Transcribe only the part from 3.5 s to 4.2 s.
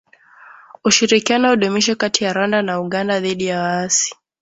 ya waasi